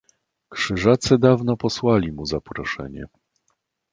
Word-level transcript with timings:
"Krzyżacy 0.49 1.17
dawno 1.17 1.57
posłali 1.57 2.11
mu 2.11 2.25
zaproszenie." 2.25 3.05